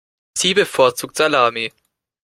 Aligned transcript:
Sie 0.35 0.55
bevorzugt 0.55 1.15
Salami. 1.15 1.71